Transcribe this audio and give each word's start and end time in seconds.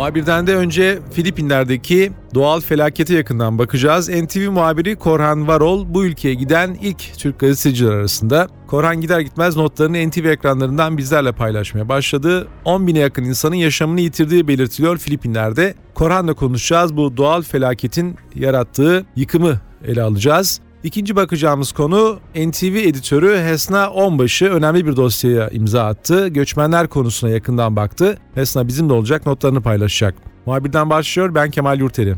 Muhabirden 0.00 0.46
de 0.46 0.56
önce 0.56 0.98
Filipinler'deki 1.12 2.12
doğal 2.34 2.60
felakete 2.60 3.14
yakından 3.14 3.58
bakacağız. 3.58 4.08
NTV 4.08 4.50
muhabiri 4.50 4.96
Korhan 4.96 5.48
Varol 5.48 5.94
bu 5.94 6.04
ülkeye 6.04 6.34
giden 6.34 6.78
ilk 6.82 7.18
Türk 7.18 7.38
gazeteciler 7.38 7.92
arasında. 7.92 8.48
Korhan 8.66 9.00
gider 9.00 9.20
gitmez 9.20 9.56
notlarını 9.56 10.08
NTV 10.08 10.24
ekranlarından 10.24 10.98
bizlerle 10.98 11.32
paylaşmaya 11.32 11.88
başladı. 11.88 12.48
10 12.64 12.86
bine 12.86 12.98
yakın 12.98 13.24
insanın 13.24 13.54
yaşamını 13.54 14.00
yitirdiği 14.00 14.48
belirtiliyor 14.48 14.98
Filipinler'de. 14.98 15.74
Korhan'la 15.94 16.34
konuşacağız 16.34 16.96
bu 16.96 17.16
doğal 17.16 17.42
felaketin 17.42 18.16
yarattığı 18.34 19.06
yıkımı 19.16 19.60
ele 19.84 20.02
alacağız. 20.02 20.60
İkinci 20.84 21.16
bakacağımız 21.16 21.72
konu 21.72 22.18
NTV 22.34 22.64
editörü 22.64 23.38
Hesna 23.38 23.90
Onbaşı 23.90 24.46
önemli 24.46 24.86
bir 24.86 24.96
dosyaya 24.96 25.48
imza 25.48 25.84
attı. 25.84 26.28
Göçmenler 26.28 26.88
konusuna 26.88 27.30
yakından 27.30 27.76
baktı. 27.76 28.18
Hesna 28.34 28.68
bizimle 28.68 28.92
olacak 28.92 29.26
notlarını 29.26 29.60
paylaşacak. 29.60 30.14
Muhabirden 30.46 30.90
başlıyor 30.90 31.34
ben 31.34 31.50
Kemal 31.50 31.80
Yurteri. 31.80 32.14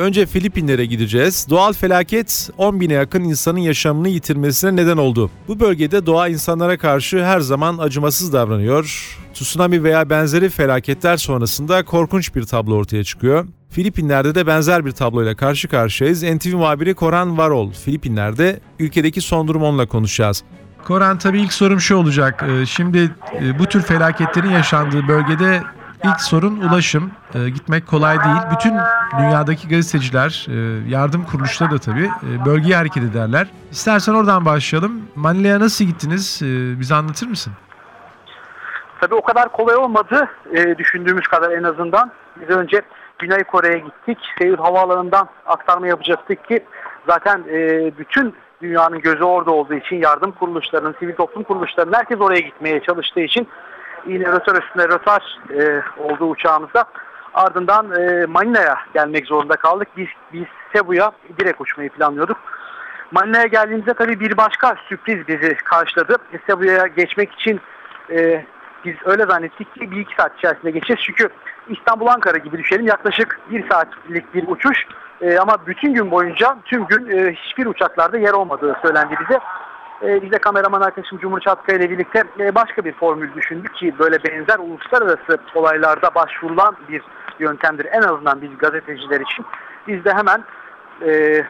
Önce 0.00 0.26
Filipinlere 0.26 0.86
gideceğiz. 0.86 1.46
Doğal 1.50 1.72
felaket 1.72 2.50
10 2.58 2.80
bine 2.80 2.92
yakın 2.92 3.24
insanın 3.24 3.58
yaşamını 3.58 4.08
yitirmesine 4.08 4.76
neden 4.76 4.96
oldu. 4.96 5.30
Bu 5.48 5.60
bölgede 5.60 6.06
doğa 6.06 6.28
insanlara 6.28 6.78
karşı 6.78 7.24
her 7.24 7.40
zaman 7.40 7.78
acımasız 7.78 8.32
davranıyor. 8.32 9.16
Tsunami 9.34 9.84
veya 9.84 10.10
benzeri 10.10 10.48
felaketler 10.48 11.16
sonrasında 11.16 11.84
korkunç 11.84 12.34
bir 12.34 12.42
tablo 12.42 12.74
ortaya 12.74 13.04
çıkıyor. 13.04 13.46
Filipinler'de 13.70 14.34
de 14.34 14.46
benzer 14.46 14.86
bir 14.86 14.92
tabloyla 14.92 15.36
karşı 15.36 15.68
karşıyayız. 15.68 16.22
NTV 16.22 16.54
muhabiri 16.56 16.94
Koran 16.94 17.38
Varol, 17.38 17.72
Filipinler'de 17.72 18.60
ülkedeki 18.78 19.20
son 19.20 19.48
durum 19.48 19.62
onunla 19.62 19.86
konuşacağız. 19.86 20.42
Koran 20.84 21.18
tabii 21.18 21.40
ilk 21.40 21.52
sorum 21.52 21.80
şu 21.80 21.96
olacak. 21.96 22.44
Ee, 22.48 22.66
şimdi 22.66 23.10
e, 23.42 23.58
bu 23.58 23.66
tür 23.66 23.82
felaketlerin 23.82 24.50
yaşandığı 24.50 25.08
bölgede 25.08 25.62
İlk 26.04 26.20
sorun 26.20 26.60
ulaşım. 26.60 27.10
E, 27.34 27.50
gitmek 27.50 27.86
kolay 27.86 28.16
değil. 28.16 28.42
Bütün 28.54 28.74
dünyadaki 29.18 29.68
gazeteciler, 29.68 30.46
e, 30.48 30.54
yardım 30.90 31.24
kuruluşları 31.24 31.70
da 31.70 31.78
tabii 31.78 32.04
e, 32.06 32.44
bölgeye 32.44 32.76
hareket 32.76 33.02
ederler. 33.02 33.46
İstersen 33.70 34.14
oradan 34.14 34.44
başlayalım. 34.44 35.02
Manila'ya 35.16 35.60
nasıl 35.60 35.84
gittiniz? 35.84 36.42
E, 36.42 36.80
bize 36.80 36.94
anlatır 36.94 37.26
mısın? 37.26 37.52
Tabii 39.00 39.14
o 39.14 39.22
kadar 39.22 39.52
kolay 39.52 39.76
olmadı 39.76 40.28
e, 40.54 40.78
düşündüğümüz 40.78 41.26
kadar 41.26 41.50
en 41.50 41.62
azından. 41.62 42.10
Biz 42.40 42.56
önce 42.56 42.82
Güney 43.18 43.44
Kore'ye 43.44 43.78
gittik. 43.78 44.18
Seul 44.38 44.56
Havaalanı'ndan 44.56 45.28
aktarma 45.46 45.86
yapacaktık 45.86 46.48
ki 46.48 46.64
zaten 47.08 47.44
e, 47.50 47.90
bütün 47.98 48.34
dünyanın 48.62 49.00
gözü 49.00 49.24
orada 49.24 49.50
olduğu 49.50 49.74
için 49.74 49.96
yardım 49.96 50.32
kuruluşlarının, 50.32 50.94
sivil 50.98 51.14
toplum 51.14 51.42
kuruluşlarının 51.42 51.92
herkes 51.92 52.20
oraya 52.20 52.40
gitmeye 52.40 52.80
çalıştığı 52.80 53.20
için 53.20 53.48
yine 54.06 54.24
rötar 54.24 54.62
üstüne 54.62 54.88
rötar 54.88 55.38
e, 55.50 55.82
olduğu 56.02 56.26
uçağımızda 56.26 56.84
ardından 57.34 58.00
e, 58.00 58.26
Manila'ya 58.26 58.78
gelmek 58.94 59.26
zorunda 59.26 59.56
kaldık. 59.56 59.88
Biz, 59.96 60.08
biz 60.32 60.44
Cebu'ya 60.74 61.12
direkt 61.38 61.60
uçmayı 61.60 61.90
planlıyorduk. 61.90 62.36
Manila'ya 63.10 63.46
geldiğimizde 63.46 63.94
tabii 63.94 64.20
bir 64.20 64.36
başka 64.36 64.76
sürpriz 64.88 65.28
bizi 65.28 65.54
karşıladı. 65.54 66.16
Cebu'ya 66.46 66.86
geçmek 66.86 67.32
için 67.32 67.60
e, 68.10 68.44
biz 68.84 68.94
öyle 69.04 69.26
zannettik 69.26 69.74
ki 69.74 69.90
bir 69.90 69.96
iki 69.96 70.14
saat 70.14 70.38
içerisinde 70.38 70.70
geçeceğiz. 70.70 71.00
Çünkü 71.02 71.28
İstanbul 71.68 72.06
Ankara 72.06 72.38
gibi 72.38 72.58
düşelim 72.58 72.86
yaklaşık 72.86 73.40
bir 73.50 73.68
saatlik 73.68 74.34
bir 74.34 74.48
uçuş. 74.48 74.86
E, 75.20 75.38
ama 75.38 75.66
bütün 75.66 75.94
gün 75.94 76.10
boyunca 76.10 76.56
tüm 76.64 76.86
gün 76.86 77.18
e, 77.18 77.32
hiçbir 77.32 77.66
uçaklarda 77.66 78.18
yer 78.18 78.32
olmadığı 78.32 78.76
söylendi 78.82 79.14
bize. 79.20 79.40
E, 80.02 80.22
biz 80.22 80.32
de 80.32 80.38
kameraman 80.38 80.80
arkadaşım 80.80 81.18
Cumhur 81.18 81.40
Çatkaya 81.40 81.78
ile 81.78 81.90
birlikte 81.90 82.24
e, 82.38 82.54
başka 82.54 82.84
bir 82.84 82.92
formül 82.92 83.34
düşündük 83.34 83.74
ki 83.74 83.94
böyle 83.98 84.24
benzer 84.24 84.58
uluslararası 84.58 85.38
olaylarda 85.54 86.14
başvurulan 86.14 86.76
bir 86.88 87.02
yöntemdir. 87.38 87.86
En 87.92 88.02
azından 88.02 88.42
biz 88.42 88.58
gazeteciler 88.58 89.20
için. 89.20 89.46
Biz 89.88 90.04
de 90.04 90.12
hemen 90.14 90.44
e, 91.06 91.42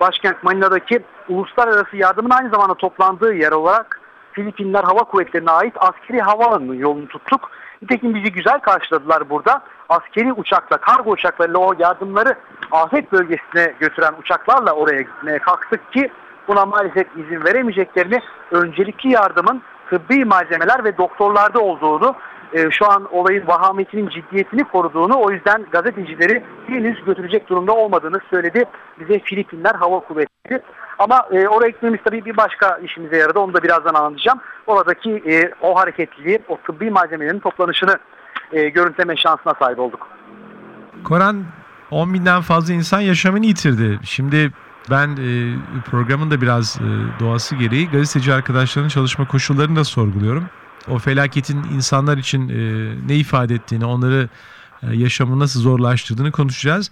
başkent 0.00 0.42
Manila'daki 0.42 1.00
uluslararası 1.28 1.96
yardımın 1.96 2.30
aynı 2.30 2.50
zamanda 2.50 2.74
toplandığı 2.74 3.34
yer 3.34 3.52
olarak 3.52 4.00
Filipinler 4.32 4.84
Hava 4.84 5.00
Kuvvetleri'ne 5.00 5.50
ait 5.50 5.74
askeri 5.76 6.20
havaalanının 6.20 6.74
yolunu 6.74 7.08
tuttuk. 7.08 7.50
Nitekim 7.82 8.14
bizi 8.14 8.32
güzel 8.32 8.58
karşıladılar 8.58 9.30
burada. 9.30 9.62
Askeri 9.88 10.32
uçakla, 10.32 10.76
kargo 10.76 11.10
uçaklarıyla 11.10 11.58
o 11.58 11.74
yardımları 11.78 12.34
afet 12.70 13.12
bölgesine 13.12 13.74
götüren 13.80 14.14
uçaklarla 14.20 14.72
oraya 14.72 15.00
gitmeye 15.00 15.38
kalktık 15.38 15.92
ki 15.92 16.10
buna 16.48 16.66
maalesef 16.66 17.06
izin 17.16 17.44
veremeyeceklerini, 17.44 18.20
öncelikli 18.50 19.10
yardımın 19.10 19.62
tıbbi 19.90 20.24
malzemeler 20.24 20.84
ve 20.84 20.98
doktorlarda 20.98 21.60
olduğunu, 21.60 22.14
e, 22.52 22.70
şu 22.70 22.90
an 22.90 23.14
olayın 23.14 23.46
vahametinin 23.46 24.08
ciddiyetini 24.08 24.64
koruduğunu, 24.64 25.14
o 25.20 25.30
yüzden 25.30 25.66
gazetecileri 25.72 26.44
henüz 26.66 27.04
götürecek 27.04 27.48
durumda 27.48 27.72
olmadığını 27.72 28.20
söyledi 28.30 28.64
bize 29.00 29.18
Filipinler 29.18 29.74
Hava 29.74 30.00
Kuvvetleri. 30.00 30.62
Ama 30.98 31.26
e, 31.32 31.48
oraya 31.48 31.68
gitmemiz 31.68 32.00
tabii 32.04 32.24
bir 32.24 32.36
başka 32.36 32.78
işimize 32.78 33.16
yaradı. 33.16 33.38
Onu 33.38 33.54
da 33.54 33.62
birazdan 33.62 33.94
anlatacağım. 33.94 34.40
Oradaki 34.66 35.10
e, 35.10 35.50
o 35.62 35.78
hareketliliği, 35.78 36.38
o 36.48 36.56
tıbbi 36.56 36.90
malzemelerin 36.90 37.38
toplanışını 37.38 37.98
e, 38.52 38.68
görüntüleme 38.68 39.16
şansına 39.16 39.54
sahip 39.58 39.78
olduk. 39.78 40.08
Koran 41.04 41.44
10 41.90 42.14
binden 42.14 42.40
fazla 42.40 42.74
insan 42.74 43.00
yaşamını 43.00 43.46
yitirdi. 43.46 43.98
Şimdi 44.04 44.50
ben 44.90 45.08
e, 45.08 45.56
programın 45.90 46.30
da 46.30 46.40
biraz 46.40 46.76
e, 46.76 47.20
doğası 47.20 47.56
gereği 47.56 47.88
gazeteci 47.88 48.34
arkadaşlarının 48.34 48.88
çalışma 48.88 49.28
koşullarını 49.28 49.76
da 49.76 49.84
sorguluyorum. 49.84 50.44
O 50.88 50.98
felaketin 50.98 51.64
insanlar 51.74 52.18
için 52.18 52.48
e, 52.48 52.92
ne 53.06 53.16
ifade 53.16 53.54
ettiğini, 53.54 53.84
onları 53.84 54.28
e, 54.82 54.96
yaşamı 54.96 55.38
nasıl 55.38 55.60
zorlaştırdığını 55.60 56.32
konuşacağız. 56.32 56.90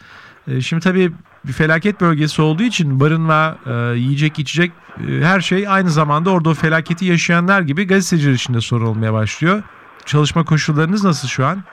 E, 0.49 0.61
şimdi 0.61 0.83
tabii 0.83 1.13
bir 1.45 1.53
felaket 1.53 2.01
bölgesi 2.01 2.43
olduğu 2.43 2.63
için 2.63 3.01
barınma, 3.01 3.59
e, 3.67 3.73
yiyecek, 3.99 4.39
içecek 4.39 4.73
e, 5.09 5.25
her 5.25 5.41
şey 5.41 5.69
aynı 5.69 5.91
zamanda 5.91 6.31
orada 6.31 6.49
o 6.49 6.55
felaketi 6.55 7.05
yaşayanlar 7.05 7.61
gibi 7.61 7.87
gazeteciler 7.87 8.33
için 8.33 8.55
de 8.55 8.61
sorun 8.61 8.87
olmaya 8.87 9.13
başlıyor. 9.13 9.63
Çalışma 10.05 10.45
koşullarınız 10.45 11.05
nasıl 11.05 11.29
şu 11.29 11.47
an? 11.47 11.65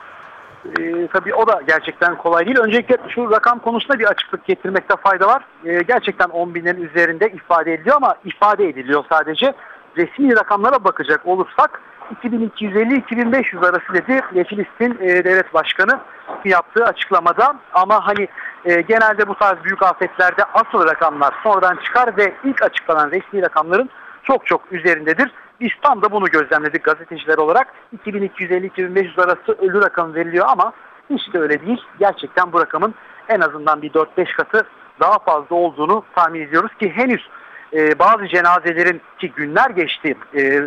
E, 0.80 1.06
tabii 1.06 1.34
o 1.34 1.46
da 1.46 1.62
gerçekten 1.68 2.18
kolay 2.18 2.46
değil. 2.46 2.58
Öncelikle 2.58 2.96
şu 3.14 3.30
rakam 3.30 3.58
konusunda 3.58 3.98
bir 3.98 4.04
açıklık 4.04 4.44
getirmekte 4.44 4.96
fayda 4.96 5.26
var. 5.26 5.44
E, 5.64 5.82
gerçekten 5.82 6.28
10 6.28 6.54
binin 6.54 6.88
üzerinde 6.88 7.28
ifade 7.28 7.72
ediliyor 7.72 7.96
ama 7.96 8.14
ifade 8.24 8.68
ediliyor 8.68 9.04
sadece. 9.08 9.54
Resmi 9.96 10.36
rakamlara 10.36 10.84
bakacak 10.84 11.26
olursak 11.26 11.80
2250-2500 12.24 13.68
arası 13.68 13.94
dedi 13.94 14.44
Filistin 14.44 14.98
e, 15.00 15.24
devlet 15.24 15.54
başkanı 15.54 16.00
yaptığı 16.44 16.84
açıklamada. 16.84 17.56
Ama 17.72 18.06
hani 18.06 18.28
e, 18.64 18.80
genelde 18.80 19.28
bu 19.28 19.34
tarz 19.34 19.64
büyük 19.64 19.82
afetlerde 19.82 20.44
asıl 20.54 20.86
rakamlar 20.86 21.34
sonradan 21.42 21.76
çıkar 21.84 22.16
ve 22.16 22.32
ilk 22.44 22.62
açıklanan 22.62 23.10
resmi 23.10 23.42
rakamların 23.42 23.90
çok 24.22 24.46
çok 24.46 24.72
üzerindedir. 24.72 25.30
Biz 25.60 25.70
tam 25.82 26.02
da 26.02 26.10
bunu 26.10 26.26
gözlemledik 26.26 26.84
gazeteciler 26.84 27.38
olarak. 27.38 27.74
2250-2500 28.06 29.22
arası 29.22 29.52
ölü 29.52 29.82
rakam 29.82 30.14
veriliyor 30.14 30.46
ama 30.48 30.72
hiç 31.10 31.34
de 31.34 31.38
öyle 31.38 31.66
değil. 31.66 31.82
Gerçekten 31.98 32.52
bu 32.52 32.60
rakamın 32.60 32.94
en 33.28 33.40
azından 33.40 33.82
bir 33.82 33.90
4-5 33.90 34.36
katı 34.36 34.66
daha 35.00 35.18
fazla 35.18 35.56
olduğunu 35.56 36.04
tahmin 36.14 36.40
ediyoruz 36.40 36.74
ki 36.80 36.90
henüz 36.90 37.28
e, 37.72 37.98
bazı 37.98 38.28
cenazelerin 38.28 39.00
ki 39.18 39.32
günler 39.36 39.70
geçti 39.70 40.16
e, 40.36 40.62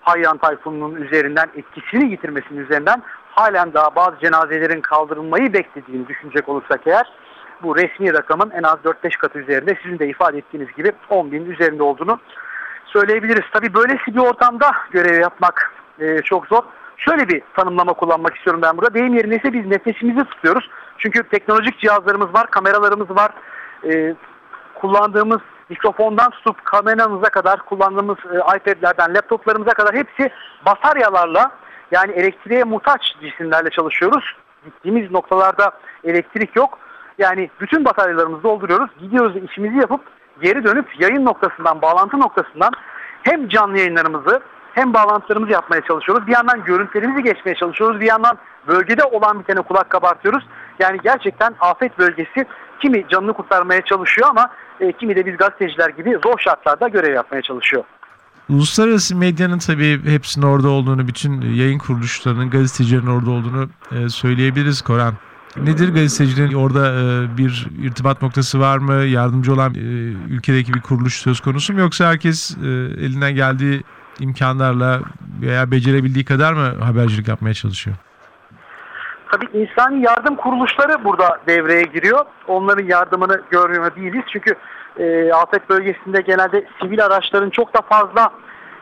Hayyan 0.00 0.38
Tayfun'un 0.38 0.94
üzerinden 0.94 1.48
etkisini 1.56 2.10
yitirmesinin 2.10 2.60
üzerinden 2.60 3.02
halen 3.30 3.74
daha 3.74 3.94
bazı 3.94 4.18
cenazelerin 4.20 4.80
kaldırılmayı 4.80 5.52
beklediğini 5.52 6.08
düşünecek 6.08 6.48
olursak 6.48 6.80
eğer 6.86 7.12
bu 7.62 7.76
resmi 7.76 8.14
rakamın 8.14 8.50
en 8.50 8.62
az 8.62 8.78
4-5 8.84 9.18
katı 9.18 9.38
üzerinde 9.38 9.78
sizin 9.82 9.98
de 9.98 10.08
ifade 10.08 10.38
ettiğiniz 10.38 10.72
gibi 10.76 10.92
10 11.10 11.32
bin 11.32 11.50
üzerinde 11.50 11.82
olduğunu 11.82 12.18
söyleyebiliriz. 12.94 13.44
Tabi 13.52 13.74
böylesi 13.74 14.14
bir 14.14 14.20
ortamda 14.20 14.72
görev 14.90 15.20
yapmak 15.20 15.72
e, 15.98 16.22
çok 16.22 16.46
zor. 16.46 16.62
Şöyle 16.96 17.28
bir 17.28 17.42
tanımlama 17.56 17.92
kullanmak 17.92 18.36
istiyorum 18.36 18.62
ben 18.62 18.76
burada. 18.76 18.94
Deyim 18.94 19.14
yerine 19.14 19.36
ise 19.36 19.52
biz 19.52 19.66
nefesimizi 19.66 20.24
tutuyoruz. 20.24 20.70
Çünkü 20.98 21.22
teknolojik 21.22 21.78
cihazlarımız 21.78 22.34
var, 22.34 22.50
kameralarımız 22.50 23.10
var. 23.10 23.30
E, 23.84 24.14
kullandığımız 24.74 25.40
mikrofondan 25.68 26.30
tutup 26.30 26.64
kameramıza 26.64 27.28
kadar 27.28 27.58
kullandığımız 27.58 28.16
e, 28.18 28.36
iPad'lerden 28.56 29.14
laptoplarımıza 29.14 29.70
kadar 29.70 29.94
hepsi 29.94 30.30
bataryalarla 30.66 31.50
yani 31.90 32.12
elektriğe 32.12 32.64
muhtaç 32.64 33.14
cisimlerle 33.20 33.70
çalışıyoruz. 33.70 34.24
Gittiğimiz 34.64 35.10
noktalarda 35.10 35.70
elektrik 36.04 36.56
yok. 36.56 36.78
Yani 37.18 37.50
bütün 37.60 37.84
bataryalarımızı 37.84 38.42
dolduruyoruz. 38.42 38.90
Gidiyoruz 39.00 39.36
işimizi 39.36 39.76
yapıp 39.76 40.00
geri 40.42 40.64
dönüp 40.64 41.00
yayın 41.00 41.24
noktasından, 41.24 41.82
bağlantı 41.82 42.20
noktasından 42.20 42.72
hem 43.22 43.48
canlı 43.48 43.78
yayınlarımızı 43.78 44.42
hem 44.74 44.94
bağlantılarımızı 44.94 45.52
yapmaya 45.52 45.80
çalışıyoruz. 45.80 46.26
Bir 46.26 46.32
yandan 46.32 46.64
görüntülerimizi 46.64 47.22
geçmeye 47.22 47.54
çalışıyoruz. 47.54 48.00
Bir 48.00 48.06
yandan 48.06 48.38
bölgede 48.68 49.04
olan 49.04 49.40
bitene 49.40 49.60
kulak 49.60 49.90
kabartıyoruz. 49.90 50.44
Yani 50.78 50.98
gerçekten 51.04 51.54
afet 51.60 51.98
bölgesi 51.98 52.46
kimi 52.80 53.08
canını 53.08 53.32
kurtarmaya 53.32 53.80
çalışıyor 53.80 54.28
ama 54.30 54.50
e, 54.80 54.92
kimi 54.92 55.16
de 55.16 55.26
biz 55.26 55.36
gazeteciler 55.36 55.88
gibi 55.88 56.18
zor 56.24 56.38
şartlarda 56.38 56.88
görev 56.88 57.14
yapmaya 57.14 57.42
çalışıyor. 57.42 57.84
Uluslararası 58.48 59.16
medyanın 59.16 59.58
tabii 59.58 60.04
hepsinin 60.04 60.46
orada 60.46 60.68
olduğunu, 60.68 61.08
bütün 61.08 61.40
yayın 61.40 61.78
kuruluşlarının, 61.78 62.50
gazetecilerin 62.50 63.06
orada 63.06 63.30
olduğunu 63.30 63.68
e, 63.92 64.08
söyleyebiliriz 64.08 64.82
Koran. 64.82 65.14
Nedir 65.56 65.94
gazeteciliğin 65.94 66.54
orada 66.54 66.86
e, 66.88 67.38
bir 67.38 67.66
irtibat 67.82 68.22
noktası 68.22 68.60
var 68.60 68.78
mı? 68.78 68.94
Yardımcı 68.94 69.54
olan 69.54 69.74
e, 69.74 69.78
ülkedeki 70.34 70.74
bir 70.74 70.80
kuruluş 70.80 71.14
söz 71.14 71.40
konusu 71.40 71.72
mu? 71.72 71.80
Yoksa 71.80 72.06
herkes 72.06 72.56
e, 72.56 72.66
elinden 73.04 73.34
geldiği 73.34 73.82
imkanlarla 74.20 75.00
veya 75.42 75.70
becerebildiği 75.70 76.24
kadar 76.24 76.52
mı 76.52 76.84
habercilik 76.84 77.28
yapmaya 77.28 77.54
çalışıyor? 77.54 77.96
Tabii 79.30 79.46
insani 79.58 80.02
yardım 80.02 80.36
kuruluşları 80.36 81.04
burada 81.04 81.40
devreye 81.46 81.82
giriyor. 81.82 82.24
Onların 82.48 82.84
yardımını 82.84 83.42
görmüyor 83.50 83.96
değiliz. 83.96 84.22
Çünkü 84.32 84.54
e, 84.98 85.32
afet 85.32 85.70
bölgesinde 85.70 86.20
genelde 86.20 86.66
sivil 86.82 87.04
araçların 87.04 87.50
çok 87.50 87.74
da 87.74 87.80
fazla 87.80 88.30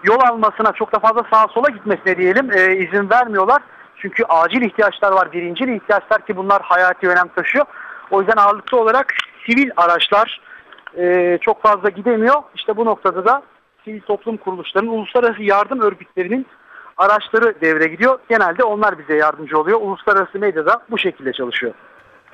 yol 0.04 0.20
almasına, 0.20 0.72
çok 0.72 0.92
da 0.92 0.98
fazla 0.98 1.22
sağa 1.32 1.48
sola 1.48 1.68
gitmesine 1.68 2.16
diyelim 2.16 2.52
e, 2.52 2.76
izin 2.76 3.10
vermiyorlar. 3.10 3.62
Çünkü 4.02 4.24
acil 4.24 4.62
ihtiyaçlar 4.62 5.12
var, 5.12 5.32
birincil 5.32 5.68
ihtiyaçlar 5.68 6.26
ki 6.26 6.36
bunlar 6.36 6.62
hayati 6.62 7.08
önem 7.08 7.28
taşıyor. 7.28 7.64
O 8.10 8.20
yüzden 8.20 8.36
ağırlıklı 8.36 8.80
olarak 8.80 9.14
sivil 9.46 9.70
araçlar 9.76 10.40
e, 10.98 11.38
çok 11.40 11.62
fazla 11.62 11.88
gidemiyor. 11.88 12.42
İşte 12.54 12.76
bu 12.76 12.84
noktada 12.84 13.24
da 13.24 13.42
sivil 13.84 14.00
toplum 14.00 14.36
kuruluşlarının, 14.36 14.90
uluslararası 14.90 15.42
yardım 15.42 15.80
örgütlerinin 15.80 16.46
araçları 16.96 17.54
devre 17.60 17.86
gidiyor. 17.86 18.18
Genelde 18.28 18.64
onlar 18.64 18.98
bize 18.98 19.14
yardımcı 19.14 19.58
oluyor. 19.58 19.80
Uluslararası 19.80 20.38
medyada 20.38 20.82
bu 20.90 20.98
şekilde 20.98 21.32
çalışıyor. 21.32 21.74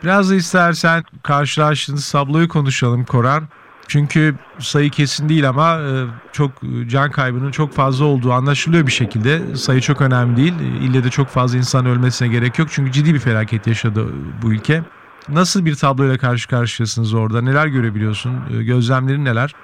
Biraz 0.03 0.31
da 0.31 0.35
istersen 0.35 1.03
karşılaştığınız 1.23 2.13
tabloyu 2.13 2.49
konuşalım 2.49 3.05
Koran. 3.05 3.43
Çünkü 3.89 4.35
sayı 4.59 4.91
kesin 4.91 5.29
değil 5.29 5.49
ama 5.49 5.79
e, 5.79 5.93
çok 6.33 6.51
can 6.87 7.11
kaybının 7.11 7.51
çok 7.51 7.73
fazla 7.73 8.05
olduğu 8.05 8.33
anlaşılıyor 8.33 8.87
bir 8.87 8.93
şekilde. 8.93 9.57
Sayı 9.57 9.81
çok 9.81 10.01
önemli 10.01 10.37
değil. 10.37 10.55
İlle 10.83 11.05
de 11.05 11.11
çok 11.11 11.27
fazla 11.29 11.59
insan 11.59 11.87
ölmesine 11.87 12.29
gerek 12.29 12.59
yok. 12.59 12.69
Çünkü 12.71 12.93
ciddi 12.93 13.15
bir 13.15 13.19
felaket 13.19 13.67
yaşadı 13.67 14.07
bu 14.43 14.53
ülke. 14.53 14.83
Nasıl 15.29 15.65
bir 15.65 15.75
tabloyla 15.75 16.19
karşı 16.19 16.49
karşıyasınız 16.49 17.15
orada? 17.15 17.43
Neler 17.43 17.67
görebiliyorsun? 17.67 18.33
E, 18.59 18.63
gözlemlerin 18.63 19.25
neler? 19.25 19.55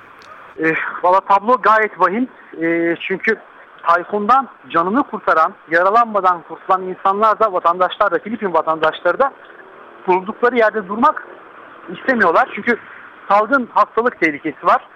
E, 0.59 0.75
Valla 1.03 1.21
tablo 1.21 1.57
gayet 1.63 2.01
vahim. 2.01 2.29
E, 2.63 2.97
çünkü 3.01 3.37
Tayfun'dan 3.89 4.49
canını 4.71 5.03
kurtaran, 5.03 5.55
yaralanmadan 5.71 6.43
kurtulan 6.49 6.83
insanlar 6.83 7.41
da 7.41 7.53
vatandaşlar 7.53 8.11
da 8.13 8.19
Filipin 8.19 8.55
vatandaşları 8.55 9.19
da 9.19 9.33
bulundukları 10.07 10.57
yerde 10.57 10.89
durmak 10.89 11.27
istemiyorlar. 11.97 12.49
Çünkü 12.55 12.79
salgın 13.29 13.69
hastalık 13.75 14.21
tehlikesi 14.21 14.67
var. 14.67 14.89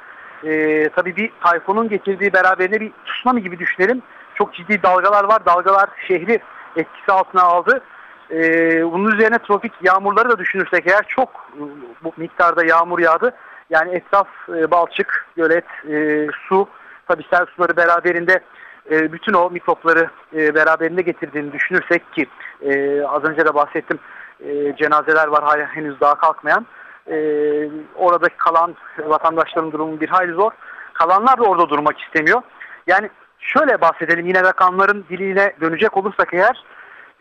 Ee, 0.45 0.89
tabii 0.97 1.17
bir 1.17 1.31
tayfunun 1.45 1.89
getirdiği 1.89 2.33
beraberinde 2.33 2.81
bir 2.81 2.93
tsunami 3.07 3.43
gibi 3.43 3.59
düşünelim. 3.59 4.03
Çok 4.35 4.55
ciddi 4.55 4.83
dalgalar 4.83 5.25
var. 5.25 5.47
Dalgalar 5.47 5.89
şehri 6.09 6.41
etkisi 6.77 7.13
altına 7.13 7.43
aldı. 7.43 7.81
Ee, 8.31 8.93
bunun 8.93 9.13
üzerine 9.13 9.39
tropik 9.39 9.73
yağmurları 9.83 10.31
da 10.31 10.39
düşünürsek 10.39 10.87
eğer 10.87 11.05
çok 11.09 11.29
e, 11.29 11.63
bu 12.05 12.13
miktarda 12.17 12.65
yağmur 12.65 12.99
yağdı. 12.99 13.35
Yani 13.71 13.95
etraf 13.95 14.29
e, 14.49 14.71
balçık, 14.71 15.27
gölet, 15.37 15.65
e, 15.91 16.27
su, 16.49 16.69
tabii 17.09 17.25
sel 17.31 17.47
suları 17.47 17.77
beraberinde 17.77 18.41
e, 18.91 19.13
bütün 19.13 19.33
o 19.33 19.51
mikropları 19.51 20.11
e, 20.37 20.55
beraberinde 20.55 21.03
getirdiğini 21.03 21.53
düşünürsek 21.53 22.13
ki 22.13 22.27
e, 22.63 23.03
az 23.03 23.25
önce 23.25 23.45
de 23.45 23.55
bahsettim 23.55 23.99
e, 24.41 24.77
cenazeler 24.77 25.29
var 25.29 25.45
hala 25.45 25.67
henüz 25.67 26.01
daha 26.01 26.15
kalkmayan. 26.15 26.67
E, 27.11 27.17
oradaki 27.95 28.37
kalan 28.37 28.75
vatandaşların 28.99 29.73
durumu 29.73 30.01
bir 30.01 30.09
hayli 30.09 30.33
zor. 30.33 30.51
Kalanlar 30.93 31.39
da 31.39 31.43
orada 31.43 31.69
durmak 31.69 32.01
istemiyor. 32.01 32.43
Yani 32.87 33.11
şöyle 33.39 33.81
bahsedelim 33.81 34.27
yine 34.27 34.43
rakamların 34.43 35.05
diline 35.11 35.53
dönecek 35.61 35.97
olursak 35.97 36.35
eğer 36.35 36.65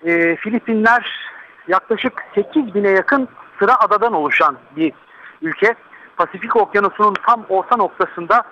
e, 0.06 0.36
Filipinler 0.36 1.32
yaklaşık 1.68 2.26
8 2.36 2.76
bine 2.76 2.90
yakın 2.90 3.28
sıra 3.60 3.80
adadan 3.80 4.14
oluşan 4.14 4.58
bir 4.76 4.94
ülke. 5.42 5.76
Pasifik 6.18 6.56
Okyanusu'nun 6.56 7.14
tam 7.28 7.46
orta 7.50 7.78
noktasında 7.78 8.44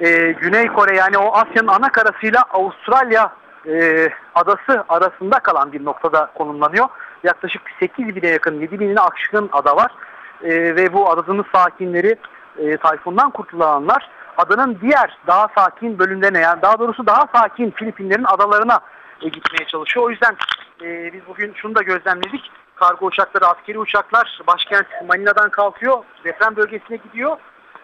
e, 0.00 0.32
Güney 0.32 0.66
Kore 0.66 0.96
yani 0.96 1.18
o 1.18 1.34
Asya'nın 1.34 1.68
ana 1.68 1.92
karasıyla 1.92 2.42
Avustralya 2.50 3.32
e, 3.66 4.08
adası 4.34 4.84
arasında 4.88 5.38
kalan 5.38 5.72
bir 5.72 5.84
noktada 5.84 6.30
konumlanıyor. 6.34 6.88
Yaklaşık 7.24 7.62
8 7.80 8.16
bine 8.16 8.28
yakın 8.28 8.60
7 8.60 8.80
binine 8.80 9.00
aşkın 9.00 9.50
ada 9.52 9.76
var. 9.76 9.92
E, 10.42 10.76
ve 10.76 10.92
bu 10.92 11.10
adanın 11.10 11.44
sakinleri 11.52 12.16
e, 12.58 12.76
tayfundan 12.76 13.30
kurtulanlar 13.30 14.08
adanın 14.36 14.78
diğer 14.80 15.18
daha 15.26 15.48
sakin 15.54 15.98
bölümlerine 15.98 16.38
yani 16.38 16.62
daha 16.62 16.78
doğrusu 16.78 17.06
daha 17.06 17.26
sakin 17.34 17.70
Filipinlerin 17.70 18.24
adalarına 18.24 18.80
e, 19.22 19.28
gitmeye 19.28 19.66
çalışıyor. 19.66 20.06
O 20.06 20.10
yüzden 20.10 20.36
e, 20.82 21.12
biz 21.12 21.20
bugün 21.28 21.52
şunu 21.54 21.74
da 21.74 21.82
gözlemledik. 21.82 22.50
Kargo 22.74 23.06
uçakları, 23.06 23.46
askeri 23.46 23.78
uçaklar 23.78 24.40
başkent 24.46 24.86
Manila'dan 25.08 25.50
kalkıyor, 25.50 26.04
deprem 26.24 26.56
bölgesine 26.56 26.96
gidiyor. 26.96 27.36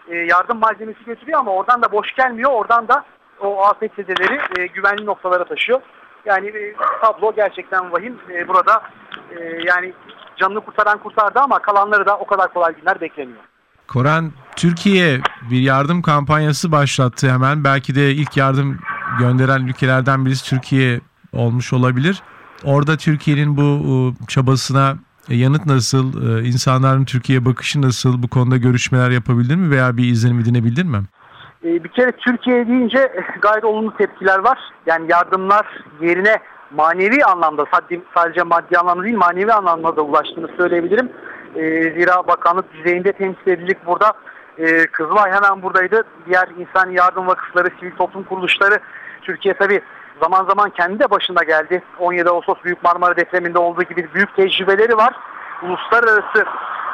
E, 0.07 0.15
yardım 0.17 0.59
malzemesi 0.59 1.05
götürüyor 1.05 1.39
ama 1.39 1.51
oradan 1.51 1.81
da 1.81 1.91
boş 1.91 2.15
gelmiyor. 2.15 2.51
Oradan 2.51 2.87
da 2.87 3.03
o 3.39 3.65
afet 3.65 3.93
zedeleri 3.95 4.39
e, 4.57 4.67
güvenli 4.67 5.05
noktalara 5.05 5.43
taşıyor. 5.43 5.81
Yani 6.25 6.47
e, 6.47 6.75
tablo 7.01 7.35
gerçekten 7.35 7.91
vahim. 7.91 8.19
E, 8.29 8.47
burada 8.47 8.81
e, 9.39 9.61
yani 9.67 9.93
canını 10.37 10.61
kurtaran 10.61 10.97
kurtardı 10.97 11.39
ama 11.39 11.59
kalanları 11.59 12.05
da 12.05 12.17
o 12.17 12.25
kadar 12.25 12.53
kolay 12.53 12.75
günler 12.75 13.01
beklemiyor. 13.01 13.39
Koran, 13.87 14.31
Türkiye 14.55 15.19
bir 15.51 15.59
yardım 15.59 16.01
kampanyası 16.01 16.71
başlattı 16.71 17.31
hemen. 17.31 17.63
Belki 17.63 17.95
de 17.95 18.11
ilk 18.11 18.37
yardım 18.37 18.79
gönderen 19.19 19.67
ülkelerden 19.67 20.25
birisi 20.25 20.49
Türkiye 20.49 20.99
olmuş 21.33 21.73
olabilir. 21.73 22.21
Orada 22.63 22.97
Türkiye'nin 22.97 23.57
bu 23.57 24.13
çabasına 24.27 24.97
yanıt 25.29 25.65
nasıl, 25.65 26.21
insanların 26.45 27.05
Türkiye'ye 27.05 27.45
bakışı 27.45 27.81
nasıl, 27.81 28.23
bu 28.23 28.27
konuda 28.27 28.57
görüşmeler 28.57 29.09
yapabildin 29.09 29.59
mi 29.59 29.71
veya 29.71 29.97
bir 29.97 30.03
izlenim 30.03 30.39
edinebildin 30.39 30.87
mi? 30.87 30.97
Bir 31.63 31.89
kere 31.89 32.11
Türkiye 32.11 32.67
deyince 32.67 33.11
gayet 33.41 33.63
olumlu 33.63 33.97
tepkiler 33.97 34.39
var. 34.39 34.59
Yani 34.85 35.11
yardımlar 35.11 35.65
yerine 36.01 36.37
manevi 36.71 37.23
anlamda 37.23 37.65
sadece 38.15 38.43
maddi 38.43 38.77
anlamda 38.77 39.03
değil 39.03 39.17
manevi 39.17 39.53
anlamda 39.53 39.95
da 39.95 40.01
ulaştığını 40.01 40.47
söyleyebilirim. 40.57 41.09
Zira 41.93 42.27
bakanlık 42.27 42.73
düzeyinde 42.73 43.11
temsil 43.11 43.47
edildik 43.47 43.85
burada. 43.85 44.13
Kızılay 44.91 45.31
hemen 45.31 45.61
buradaydı. 45.61 46.03
Diğer 46.25 46.49
insan 46.57 46.89
yardım 46.89 47.27
vakıfları, 47.27 47.69
sivil 47.79 47.91
toplum 47.91 48.23
kuruluşları 48.23 48.79
Türkiye 49.21 49.53
tabii 49.53 49.81
zaman 50.21 50.45
zaman 50.45 50.69
kendi 50.69 50.99
de 50.99 51.09
başına 51.09 51.43
geldi. 51.43 51.83
17 51.99 52.29
Ağustos 52.29 52.63
Büyük 52.63 52.83
Marmara 52.83 53.17
depreminde 53.17 53.59
olduğu 53.59 53.83
gibi 53.83 54.07
büyük 54.13 54.35
tecrübeleri 54.35 54.97
var. 54.97 55.13
Uluslararası 55.63 56.45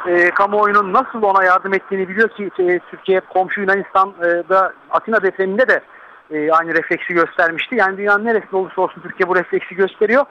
e, 0.06 0.30
kamuoyunun 0.30 0.92
nasıl 0.92 1.22
ona 1.22 1.44
yardım 1.44 1.74
ettiğini 1.74 2.08
biliyor 2.08 2.28
ki 2.28 2.50
e, 2.58 2.78
Türkiye 2.78 3.20
komşu 3.20 3.60
Yunanistan'da 3.60 4.72
Atina 4.90 5.22
depreminde 5.22 5.68
de 5.68 5.80
e, 6.34 6.52
aynı 6.52 6.74
refleksi 6.74 7.14
göstermişti. 7.14 7.76
Yani 7.76 7.96
dünyanın 7.96 8.24
neresinde 8.24 8.56
olursa 8.56 8.82
olsun 8.82 9.00
Türkiye 9.00 9.28
bu 9.28 9.36
refleksi 9.36 9.74
gösteriyor 9.74 10.24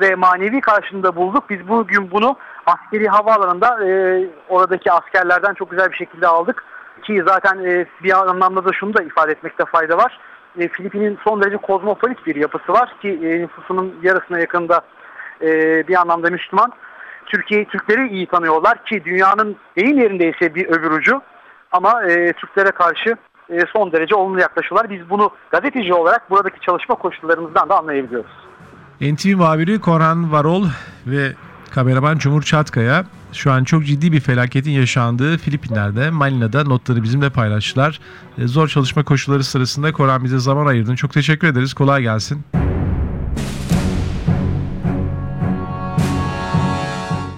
ve 0.00 0.14
manevi 0.14 0.60
karşılığında 0.60 1.16
bulduk. 1.16 1.50
Biz 1.50 1.68
bugün 1.68 2.10
bunu 2.10 2.36
askeri 2.66 3.08
havaalanında 3.08 3.84
e, 3.84 4.24
oradaki 4.48 4.92
askerlerden 4.92 5.54
çok 5.54 5.70
güzel 5.70 5.90
bir 5.90 5.96
şekilde 5.96 6.26
aldık. 6.26 6.64
Ki 7.02 7.22
zaten 7.26 7.64
e, 7.64 7.86
bir 8.02 8.12
anlamda 8.12 8.64
da 8.64 8.72
şunu 8.72 8.94
da 8.94 9.02
ifade 9.02 9.32
etmekte 9.32 9.64
fayda 9.64 9.96
var. 9.96 10.18
E, 10.58 10.68
Filipin'in 10.68 11.18
son 11.24 11.42
derece 11.42 11.56
kozmopolit 11.56 12.26
bir 12.26 12.36
yapısı 12.36 12.72
var 12.72 12.94
ki 13.02 13.08
e, 13.08 13.40
nüfusunun 13.42 13.94
yarısına 14.02 14.38
yakında 14.38 14.80
e, 15.42 15.48
bir 15.88 16.00
anlamda 16.00 16.30
Müslüman. 16.30 16.72
Türkiye'yi 17.26 17.66
Türkleri 17.66 18.08
iyi 18.08 18.26
tanıyorlar 18.26 18.84
ki 18.84 19.04
dünyanın 19.04 19.56
deyim 19.76 19.98
yerindeyse 19.98 20.54
bir 20.54 20.68
öbür 20.68 20.90
ucu 20.90 21.22
ama 21.72 22.02
e, 22.04 22.32
Türklere 22.32 22.70
karşı 22.70 23.16
son 23.72 23.92
derece 23.92 24.14
olumlu 24.14 24.40
yaklaşıyorlar. 24.40 24.90
Biz 24.90 25.10
bunu 25.10 25.30
gazeteci 25.50 25.94
olarak 25.94 26.30
buradaki 26.30 26.60
çalışma 26.60 26.94
koşullarımızdan 26.94 27.68
da 27.68 27.78
anlayabiliyoruz. 27.78 28.30
NTV 29.00 29.36
muhabiri 29.36 29.80
Korhan 29.80 30.32
Varol 30.32 30.64
ve 31.06 31.32
kameraman 31.70 32.18
Cumhur 32.18 32.42
Çatkaya 32.42 33.04
şu 33.32 33.52
an 33.52 33.64
çok 33.64 33.86
ciddi 33.86 34.12
bir 34.12 34.20
felaketin 34.20 34.70
yaşandığı 34.70 35.38
Filipinler'de, 35.38 36.10
Malina'da 36.10 36.64
notları 36.64 37.02
bizimle 37.02 37.30
paylaştılar. 37.30 38.00
E, 38.38 38.46
zor 38.46 38.68
çalışma 38.68 39.04
koşulları 39.04 39.44
sırasında 39.44 39.92
Koran 39.92 40.24
bize 40.24 40.38
zaman 40.38 40.66
ayırdın. 40.66 40.94
Çok 40.94 41.12
teşekkür 41.12 41.48
ederiz. 41.48 41.74
Kolay 41.74 42.02
gelsin. 42.02 42.44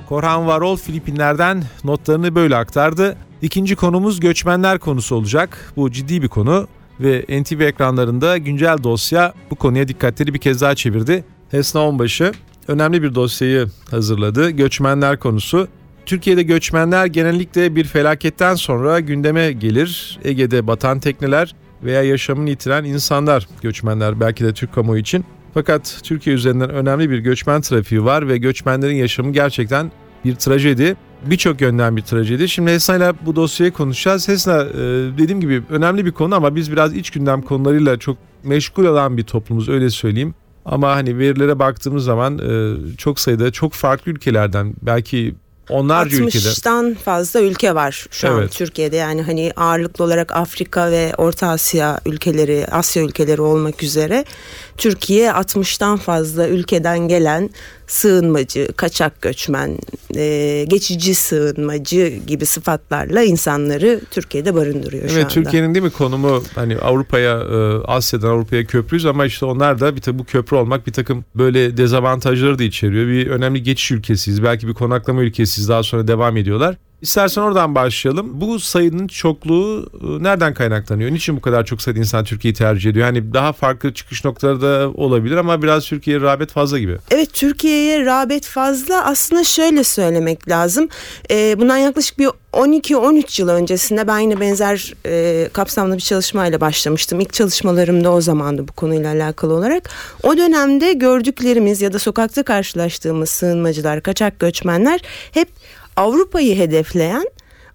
Korhan 0.08 0.46
Varol 0.46 0.76
Filipinler'den 0.76 1.62
notlarını 1.84 2.34
böyle 2.34 2.56
aktardı. 2.56 3.16
İkinci 3.42 3.76
konumuz 3.76 4.20
göçmenler 4.20 4.78
konusu 4.78 5.16
olacak. 5.16 5.72
Bu 5.76 5.90
ciddi 5.90 6.22
bir 6.22 6.28
konu 6.28 6.68
ve 7.00 7.42
NTV 7.42 7.60
ekranlarında 7.60 8.38
güncel 8.38 8.78
dosya 8.82 9.34
bu 9.50 9.54
konuya 9.54 9.88
dikkatleri 9.88 10.34
bir 10.34 10.38
kez 10.38 10.60
daha 10.60 10.74
çevirdi. 10.74 11.24
Hesna 11.50 11.88
Onbaşı 11.88 12.32
önemli 12.68 13.02
bir 13.02 13.14
dosyayı 13.14 13.66
hazırladı. 13.90 14.50
Göçmenler 14.50 15.18
konusu. 15.18 15.68
Türkiye'de 16.06 16.42
göçmenler 16.42 17.06
genellikle 17.06 17.76
bir 17.76 17.84
felaketten 17.84 18.54
sonra 18.54 19.00
gündeme 19.00 19.52
gelir. 19.52 20.18
Ege'de 20.24 20.66
batan 20.66 21.00
tekneler 21.00 21.54
veya 21.82 22.02
yaşamını 22.02 22.50
yitiren 22.50 22.84
insanlar 22.84 23.48
göçmenler 23.62 24.20
belki 24.20 24.44
de 24.44 24.54
Türk 24.54 24.74
kamuoyu 24.74 25.00
için. 25.00 25.24
Fakat 25.54 26.00
Türkiye 26.02 26.36
üzerinden 26.36 26.70
önemli 26.70 27.10
bir 27.10 27.18
göçmen 27.18 27.60
trafiği 27.60 28.04
var 28.04 28.28
ve 28.28 28.38
göçmenlerin 28.38 28.96
yaşamı 28.96 29.32
gerçekten 29.32 29.92
bir 30.24 30.34
trajedi. 30.34 30.96
Birçok 31.26 31.60
yönden 31.60 31.96
bir 31.96 32.02
trajedi. 32.02 32.48
Şimdi 32.48 32.70
Hesna 32.70 32.96
ile 32.96 33.12
bu 33.26 33.36
dosyayı 33.36 33.72
konuşacağız. 33.72 34.28
Hesna 34.28 34.62
e, 34.62 34.78
dediğim 35.18 35.40
gibi 35.40 35.62
önemli 35.70 36.06
bir 36.06 36.12
konu 36.12 36.34
ama 36.34 36.56
biz 36.56 36.72
biraz 36.72 36.94
iç 36.94 37.10
gündem 37.10 37.42
konularıyla 37.42 37.98
çok 37.98 38.16
meşgul 38.42 38.84
olan 38.84 39.16
bir 39.16 39.22
toplumuz 39.22 39.68
öyle 39.68 39.90
söyleyeyim. 39.90 40.34
Ama 40.64 40.90
hani 40.90 41.18
verilere 41.18 41.58
baktığımız 41.58 42.04
zaman 42.04 42.38
e, 42.38 42.76
çok 42.96 43.20
sayıda 43.20 43.50
çok 43.50 43.72
farklı 43.72 44.12
ülkelerden 44.12 44.74
belki 44.82 45.34
onlarca 45.68 46.16
ülkede 46.16 46.42
60'tan 46.42 46.94
fazla 46.94 47.40
ülke 47.40 47.74
var 47.74 48.06
şu 48.10 48.28
an 48.28 48.38
Evet. 48.38 48.52
Türkiye'de. 48.52 48.96
Yani 48.96 49.22
hani 49.22 49.52
ağırlıklı 49.56 50.04
olarak 50.04 50.32
Afrika 50.32 50.90
ve 50.90 51.12
Orta 51.18 51.48
Asya 51.48 52.00
ülkeleri, 52.06 52.66
Asya 52.70 53.02
ülkeleri 53.02 53.40
olmak 53.40 53.82
üzere 53.82 54.24
Türkiye 54.76 55.30
60'tan 55.30 55.98
fazla 55.98 56.48
ülkeden 56.48 56.98
gelen 56.98 57.50
sığınmacı, 57.92 58.68
kaçak 58.76 59.22
göçmen, 59.22 59.78
e, 60.16 60.64
geçici 60.68 61.14
sığınmacı 61.14 62.08
gibi 62.26 62.46
sıfatlarla 62.46 63.22
insanları 63.22 64.00
Türkiye'de 64.10 64.54
barındırıyor 64.54 65.08
şu 65.08 65.14
Evet 65.14 65.24
anda. 65.24 65.34
Türkiye'nin 65.34 65.74
değil 65.74 65.84
mi 65.84 65.90
konumu 65.90 66.42
hani 66.54 66.76
Avrupa'ya 66.76 67.38
e, 67.38 67.84
Asya'dan 67.84 68.28
Avrupa'ya 68.28 68.64
köprüyüz 68.64 69.06
ama 69.06 69.26
işte 69.26 69.46
onlar 69.46 69.80
da 69.80 69.96
bir 69.96 70.00
tabi 70.00 70.18
bu 70.18 70.24
köprü 70.24 70.56
olmak 70.56 70.86
bir 70.86 70.92
takım 70.92 71.24
böyle 71.34 71.76
dezavantajları 71.76 72.58
da 72.58 72.62
içeriyor. 72.62 73.06
Bir 73.08 73.26
önemli 73.26 73.62
geçiş 73.62 73.90
ülkesiyiz. 73.90 74.42
Belki 74.42 74.68
bir 74.68 74.74
konaklama 74.74 75.22
ülkesiyiz. 75.22 75.68
Daha 75.68 75.82
sonra 75.82 76.08
devam 76.08 76.36
ediyorlar. 76.36 76.76
İstersen 77.02 77.42
oradan 77.42 77.74
başlayalım. 77.74 78.40
Bu 78.40 78.60
sayının 78.60 79.06
çokluğu 79.06 79.90
e, 80.02 80.22
nereden 80.22 80.54
kaynaklanıyor? 80.54 81.10
Niçin 81.10 81.36
bu 81.36 81.40
kadar 81.40 81.64
çok 81.64 81.82
sayıda 81.82 82.00
insan 82.00 82.24
Türkiye'yi 82.24 82.54
tercih 82.54 82.90
ediyor? 82.90 83.06
Hani 83.06 83.34
daha 83.34 83.52
farklı 83.52 83.94
çıkış 83.94 84.24
noktaları 84.24 84.62
da 84.62 84.90
olabilir 84.94 85.36
ama 85.36 85.62
biraz 85.62 85.86
Türkiye'ye 85.86 86.22
rağbet 86.22 86.50
fazla 86.50 86.78
gibi. 86.78 86.96
Evet 87.10 87.34
Türkiye'ye 87.34 88.04
rağbet 88.06 88.46
fazla 88.46 89.04
aslında 89.04 89.44
şöyle 89.44 89.84
söylemek 89.84 90.48
lazım. 90.48 90.88
Ee, 91.30 91.54
bundan 91.58 91.76
yaklaşık 91.76 92.18
bir 92.18 92.28
12-13 92.52 93.42
yıl 93.42 93.48
öncesinde 93.48 94.06
ben 94.06 94.18
yine 94.18 94.40
benzer 94.40 94.94
e, 95.06 95.48
kapsamlı 95.52 95.96
bir 95.96 96.00
çalışmayla 96.00 96.60
başlamıştım. 96.60 97.20
İlk 97.20 97.32
çalışmalarım 97.32 98.04
da 98.04 98.12
o 98.12 98.20
zamandı 98.20 98.68
bu 98.68 98.72
konuyla 98.72 99.12
alakalı 99.12 99.54
olarak. 99.54 99.90
O 100.22 100.36
dönemde 100.36 100.92
gördüklerimiz 100.92 101.82
ya 101.82 101.92
da 101.92 101.98
sokakta 101.98 102.42
karşılaştığımız 102.42 103.30
sığınmacılar, 103.30 104.02
kaçak 104.02 104.38
göçmenler 104.38 105.00
hep 105.32 105.48
Avrupa'yı 105.96 106.58
hedefleyen 106.58 107.24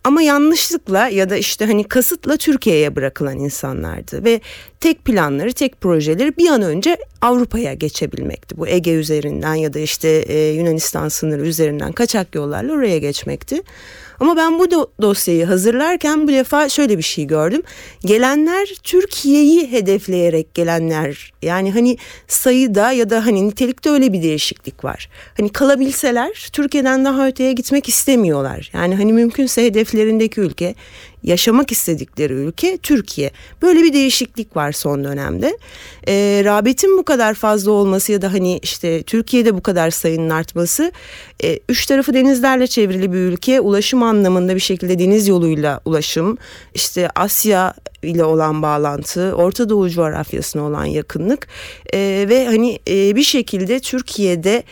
ama 0.03 0.21
yanlışlıkla 0.21 1.07
ya 1.07 1.29
da 1.29 1.37
işte 1.37 1.65
hani 1.65 1.83
kasıtla 1.83 2.37
Türkiye'ye 2.37 2.95
bırakılan 2.95 3.39
insanlardı. 3.39 4.23
Ve 4.23 4.41
tek 4.79 5.05
planları, 5.05 5.53
tek 5.53 5.81
projeleri 5.81 6.37
bir 6.37 6.47
an 6.47 6.61
önce 6.61 6.97
Avrupa'ya 7.21 7.73
geçebilmekti. 7.73 8.57
Bu 8.57 8.67
Ege 8.67 8.91
üzerinden 8.91 9.55
ya 9.55 9.73
da 9.73 9.79
işte 9.79 10.07
e, 10.07 10.53
Yunanistan 10.53 11.09
sınırı 11.09 11.47
üzerinden 11.47 11.91
kaçak 11.91 12.35
yollarla 12.35 12.73
oraya 12.73 12.97
geçmekti. 12.97 13.61
Ama 14.19 14.37
ben 14.37 14.59
bu 14.59 14.65
do- 14.65 14.87
dosyayı 15.01 15.45
hazırlarken 15.45 16.27
bu 16.27 16.31
defa 16.31 16.69
şöyle 16.69 16.97
bir 16.97 17.03
şey 17.03 17.27
gördüm. 17.27 17.61
Gelenler 18.05 18.67
Türkiye'yi 18.83 19.71
hedefleyerek 19.71 20.53
gelenler. 20.53 21.33
Yani 21.41 21.71
hani 21.71 21.97
sayıda 22.27 22.91
ya 22.91 23.09
da 23.09 23.25
hani 23.25 23.47
nitelikte 23.47 23.89
öyle 23.89 24.13
bir 24.13 24.23
değişiklik 24.23 24.83
var. 24.83 25.09
Hani 25.37 25.49
kalabilseler 25.49 26.49
Türkiye'den 26.53 27.05
daha 27.05 27.27
öteye 27.27 27.53
gitmek 27.53 27.89
istemiyorlar. 27.89 28.71
Yani 28.73 28.95
hani 28.95 29.13
mümkünse 29.13 29.65
hedeflerindeki 29.65 30.41
ülke 30.41 30.75
yaşamak 31.23 31.71
istedikleri 31.71 32.33
ülke 32.33 32.77
Türkiye. 32.77 33.31
Böyle 33.61 33.83
bir 33.83 33.93
değişiklik 33.93 34.55
var 34.55 34.71
son 34.71 35.03
dönemde. 35.03 35.57
Ee, 36.07 36.41
rağbetin 36.45 36.97
bu 36.97 37.03
kadar 37.03 37.33
fazla 37.33 37.71
olması 37.71 38.11
ya 38.11 38.21
da 38.21 38.33
hani 38.33 38.57
işte 38.57 39.03
Türkiye'de 39.03 39.55
bu 39.55 39.61
kadar 39.61 39.91
sayının 39.91 40.29
artması 40.29 40.91
e, 41.43 41.59
üç 41.69 41.85
tarafı 41.85 42.13
denizlerle 42.13 42.67
çevrili 42.67 43.13
bir 43.13 43.17
ülke 43.17 43.61
ulaşım 43.61 44.03
anlamında 44.03 44.55
bir 44.55 44.59
şekilde 44.59 44.99
deniz 44.99 45.27
yoluyla 45.27 45.81
ulaşım 45.85 46.37
işte 46.73 47.09
Asya 47.15 47.73
ile 48.03 48.23
olan 48.23 48.61
bağlantı 48.61 49.33
Orta 49.35 49.69
Doğu 49.69 49.89
coğrafyasına 49.89 50.63
olan 50.63 50.85
yakınlık 50.85 51.47
e, 51.93 52.25
ve 52.29 52.45
hani 52.45 52.79
e, 52.87 53.15
bir 53.15 53.23
şekilde 53.23 53.79
Türkiye'de 53.79 54.63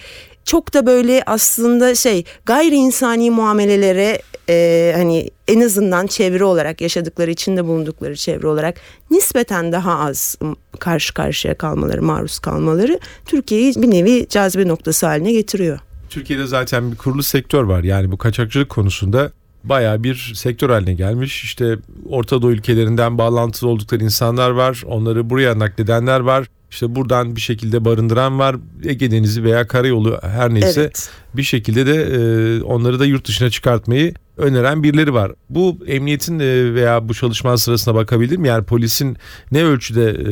çok 0.45 0.73
da 0.73 0.85
böyle 0.85 1.23
aslında 1.25 1.95
şey 1.95 2.23
gayri 2.45 2.75
insani 2.75 3.31
muamelelere 3.31 4.21
e, 4.49 4.93
hani 4.95 5.29
en 5.47 5.61
azından 5.61 6.07
çevre 6.07 6.43
olarak 6.43 6.81
yaşadıkları 6.81 7.31
içinde 7.31 7.65
bulundukları 7.65 8.15
çevre 8.15 8.47
olarak 8.47 8.75
nispeten 9.11 9.71
daha 9.71 9.99
az 9.99 10.37
karşı 10.79 11.13
karşıya 11.13 11.57
kalmaları 11.57 12.01
maruz 12.03 12.39
kalmaları 12.39 12.99
Türkiye'yi 13.25 13.73
bir 13.75 13.91
nevi 13.91 14.27
cazibe 14.29 14.67
noktası 14.67 15.05
haline 15.05 15.31
getiriyor. 15.31 15.79
Türkiye'de 16.09 16.47
zaten 16.47 16.91
bir 16.91 16.97
kurulu 16.97 17.23
sektör 17.23 17.63
var. 17.63 17.83
Yani 17.83 18.11
bu 18.11 18.17
kaçakçılık 18.17 18.69
konusunda 18.69 19.31
bayağı 19.63 20.03
bir 20.03 20.31
sektör 20.35 20.69
haline 20.69 20.93
gelmiş. 20.93 21.43
İşte 21.43 21.77
Orta 22.09 22.41
Doğu 22.41 22.51
ülkelerinden 22.51 23.17
bağlantılı 23.17 23.69
oldukları 23.69 24.03
insanlar 24.03 24.49
var. 24.49 24.83
Onları 24.85 25.29
buraya 25.29 25.59
nakledenler 25.59 26.19
var. 26.19 26.47
İşte 26.71 26.95
buradan 26.95 27.35
bir 27.35 27.41
şekilde 27.41 27.85
barındıran 27.85 28.39
var. 28.39 28.55
Ege 28.83 29.11
Denizi 29.11 29.43
veya 29.43 29.67
karayolu 29.67 30.19
her 30.21 30.53
neyse 30.53 30.81
Evet. 30.81 31.09
bir 31.33 31.43
şekilde 31.43 31.85
de 31.85 32.03
e, 32.03 32.63
onları 32.63 32.99
da 32.99 33.05
yurt 33.05 33.27
dışına 33.27 33.49
çıkartmayı 33.49 34.13
öneren 34.38 34.84
birileri 34.84 35.13
var. 35.13 35.32
Bu 35.50 35.77
emniyetin 35.88 36.39
e, 36.39 36.74
veya 36.74 37.10
bu 37.10 37.13
çalışma 37.13 37.58
sırasına 37.58 37.96
bakabilir 37.96 38.38
mi? 38.38 38.48
Yani 38.48 38.65
polisin 38.65 39.18
ne 39.51 39.63
ölçüde 39.63 40.10
e, 40.10 40.32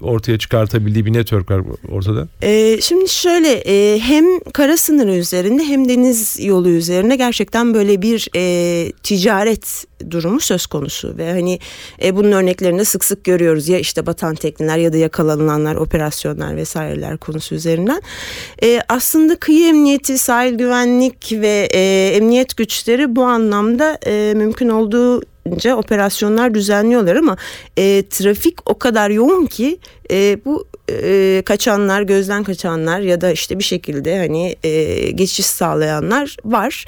ortaya 0.00 0.38
çıkartabildiği 0.38 1.06
bir 1.06 1.12
network 1.12 1.50
var 1.50 1.62
ortada? 1.88 2.28
Ee, 2.42 2.78
şimdi 2.80 3.08
şöyle 3.08 3.52
e, 3.52 3.98
hem 3.98 4.24
kara 4.52 4.76
sınırı 4.76 5.14
üzerinde 5.14 5.64
hem 5.64 5.88
deniz 5.88 6.40
yolu 6.40 6.68
üzerinde 6.68 7.16
gerçekten 7.16 7.74
böyle 7.74 8.02
bir 8.02 8.28
e, 8.36 8.92
ticaret 9.02 9.84
durumu 10.10 10.40
söz 10.40 10.66
konusu 10.66 11.14
ve 11.18 11.32
hani 11.32 11.58
e, 12.02 12.16
bunun 12.16 12.32
örneklerini 12.32 12.84
sık 12.84 13.04
sık 13.04 13.24
görüyoruz 13.24 13.68
ya 13.68 13.78
işte 13.78 14.06
batan 14.06 14.34
tekneler 14.34 14.78
ya 14.78 14.92
da 14.92 14.96
yakalananlar 14.96 15.74
operasyonlar 15.74 16.56
vesaireler 16.56 17.16
konusu 17.16 17.54
üzerinden 17.54 18.02
E, 18.62 18.80
aslında 18.88 19.36
kıyı 19.36 19.68
emniyeti 19.68 20.18
sahil 20.18 20.54
güvenlik 20.54 21.32
ve 21.32 21.68
e, 21.74 22.08
emniyet 22.16 22.56
güçleri 22.56 23.16
bu 23.16 23.24
anlamda 23.38 23.98
e, 24.06 24.34
mümkün 24.36 24.68
olduğunca 25.48 25.76
operasyonlar 25.76 26.54
düzenliyorlar 26.54 27.16
ama 27.16 27.36
e, 27.76 28.04
trafik 28.10 28.70
o 28.70 28.78
kadar 28.78 29.10
yoğun 29.10 29.46
ki 29.46 29.78
e, 30.10 30.38
bu 30.44 30.66
e, 30.90 31.42
kaçanlar, 31.46 32.02
gözden 32.02 32.44
kaçanlar 32.44 33.00
ya 33.00 33.20
da 33.20 33.30
işte 33.32 33.58
bir 33.58 33.64
şekilde 33.64 34.18
hani 34.18 34.56
e, 34.62 35.10
geçiş 35.10 35.46
sağlayanlar 35.46 36.36
var. 36.44 36.84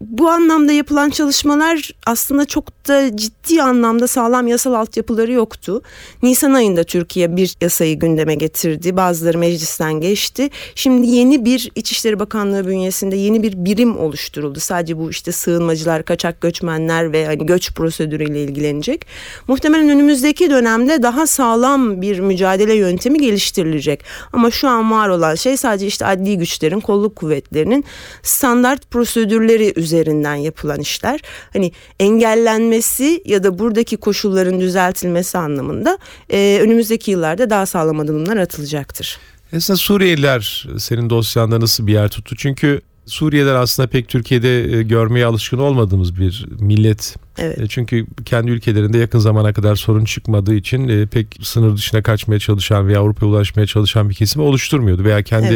Bu 0.00 0.28
anlamda 0.28 0.72
yapılan 0.72 1.10
çalışmalar 1.10 1.90
aslında 2.06 2.44
çok 2.44 2.88
da 2.88 3.16
ciddi 3.16 3.62
anlamda 3.62 4.06
sağlam 4.06 4.46
yasal 4.46 4.72
altyapıları 4.72 5.32
yoktu. 5.32 5.82
Nisan 6.22 6.52
ayında 6.52 6.84
Türkiye 6.84 7.36
bir 7.36 7.56
yasayı 7.60 7.98
gündeme 7.98 8.34
getirdi. 8.34 8.96
Bazıları 8.96 9.38
meclisten 9.38 10.00
geçti. 10.00 10.50
Şimdi 10.74 11.06
yeni 11.06 11.44
bir 11.44 11.70
İçişleri 11.74 12.18
Bakanlığı 12.18 12.66
bünyesinde 12.66 13.16
yeni 13.16 13.42
bir 13.42 13.64
birim 13.64 13.98
oluşturuldu. 13.98 14.60
Sadece 14.60 14.98
bu 14.98 15.10
işte 15.10 15.32
sığınmacılar, 15.32 16.04
kaçak 16.04 16.40
göçmenler 16.40 17.12
ve 17.12 17.26
hani 17.26 17.46
göç 17.46 17.74
prosedürüyle 18.00 18.44
ilgilenecek. 18.44 19.06
Muhtemelen 19.48 19.88
önümüzdeki 19.88 20.50
dönemde 20.50 21.02
daha 21.02 21.26
sağlam 21.26 22.02
bir 22.02 22.20
mücadele 22.20 22.74
yöntemi 22.74 23.20
geliştirilecek. 23.20 24.04
Ama 24.32 24.50
şu 24.50 24.68
an 24.68 24.90
var 24.90 25.08
olan 25.08 25.34
şey 25.34 25.56
sadece 25.56 25.86
işte 25.86 26.06
adli 26.06 26.38
güçlerin, 26.38 26.80
kolluk 26.80 27.16
kuvvetlerinin 27.16 27.84
standart 28.22 28.90
prosedürleri 28.90 29.72
üzerinden 29.76 30.34
yapılan 30.34 30.80
işler. 30.80 31.20
Hani 31.52 31.72
engellenmesi 32.00 33.22
ya 33.24 33.42
da 33.42 33.58
buradaki 33.58 33.96
koşulların 33.96 34.60
düzeltilmesi 34.60 35.38
anlamında 35.38 35.98
e, 36.32 36.58
önümüzdeki 36.62 37.10
yıllarda 37.10 37.50
daha 37.50 37.66
sağlam 37.66 38.00
adımlar 38.00 38.36
atılacaktır. 38.36 39.18
Aslında 39.56 39.76
Suriyeliler 39.76 40.68
senin 40.78 41.10
dosyanda 41.10 41.60
nasıl 41.60 41.86
bir 41.86 41.92
yer 41.92 42.08
tuttu? 42.08 42.36
Çünkü 42.36 42.80
Suriyeler 43.10 43.54
aslında 43.54 43.88
pek 43.88 44.08
Türkiye'de 44.08 44.76
e, 44.76 44.82
görmeye 44.82 45.26
alışkın 45.26 45.58
olmadığımız 45.58 46.20
bir 46.20 46.46
millet. 46.60 47.16
Evet. 47.40 47.58
E, 47.60 47.68
Çünkü 47.68 48.06
kendi 48.24 48.50
ülkelerinde 48.50 48.98
yakın 48.98 49.18
zamana 49.18 49.52
kadar 49.52 49.76
sorun 49.76 50.04
çıkmadığı 50.04 50.54
için 50.54 50.88
e, 50.88 51.06
pek 51.06 51.26
sınır 51.42 51.76
dışına 51.76 52.02
kaçmaya 52.02 52.38
çalışan 52.38 52.88
veya 52.88 53.00
Avrupa'ya 53.00 53.32
ulaşmaya 53.32 53.66
çalışan 53.66 54.10
bir 54.10 54.14
kesimi 54.14 54.44
oluşturmuyordu. 54.44 55.04
Veya 55.04 55.22
kendi 55.22 55.46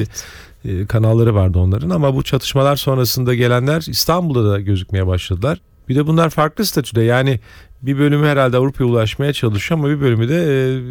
Evet. 0.64 0.82
e, 0.82 0.86
kanalları 0.86 1.34
vardı 1.34 1.58
onların 1.58 1.90
ama 1.90 2.14
bu 2.14 2.22
çatışmalar 2.22 2.76
sonrasında 2.76 3.34
gelenler 3.34 3.84
İstanbul'da 3.88 4.50
da 4.50 4.60
gözükmeye 4.60 5.06
başladılar. 5.06 5.60
Bir 5.88 5.96
de 5.96 6.06
bunlar 6.06 6.30
farklı 6.30 6.66
statüde 6.66 7.02
yani 7.02 7.40
bir 7.82 7.98
bölümü 7.98 8.26
herhalde 8.26 8.56
Avrupa'ya 8.56 8.90
ulaşmaya 8.90 9.32
çalışıyor 9.32 9.80
ama 9.80 9.88
bir 9.88 10.00
bölümü 10.00 10.28
de 10.28 10.36